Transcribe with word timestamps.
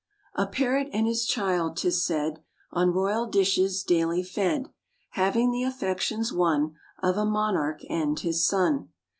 A 0.33 0.47
Parrot 0.47 0.89
and 0.93 1.05
his 1.05 1.27
child, 1.27 1.77
'tis 1.77 2.03
said, 2.03 2.39
On 2.71 2.89
royal 2.91 3.27
dishes 3.27 3.83
daily 3.83 4.23
fed, 4.23 4.73
Having 5.11 5.51
the 5.51 5.61
affections 5.61 6.33
won 6.33 6.73
Of 7.03 7.17
a 7.17 7.23
monarch 7.25 7.81
and 7.87 8.19
his 8.19 8.43
son. 8.43 8.89